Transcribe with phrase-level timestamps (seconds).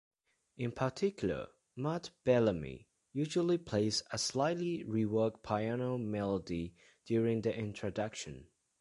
[0.57, 6.73] In particular, Matt Bellamy usually plays a slightly re-worked piano melody
[7.05, 8.47] during the introduction.